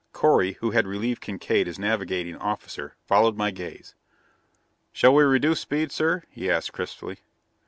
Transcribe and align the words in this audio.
Correy, 0.13 0.53
who 0.61 0.71
had 0.71 0.87
relieved 0.87 1.21
Kincaide 1.21 1.67
as 1.67 1.77
navigating 1.77 2.35
officer, 2.35 2.95
followed 3.05 3.37
my 3.37 3.51
gaze. 3.51 3.93
"Shall 4.91 5.13
we 5.13 5.21
reduce 5.21 5.59
speed, 5.59 5.91
sir?" 5.91 6.23
he 6.31 6.49
asked 6.49 6.73
crisply. 6.73 7.19